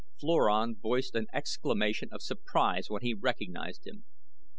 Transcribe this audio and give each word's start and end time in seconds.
Floran 0.19 0.79
voiced 0.81 1.13
an 1.13 1.27
exclamation 1.31 2.09
of 2.11 2.23
surprise 2.23 2.89
when 2.89 3.03
he 3.03 3.13
recognized 3.13 3.85
him. 3.85 4.05